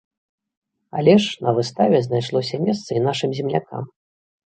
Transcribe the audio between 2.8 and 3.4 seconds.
і нашым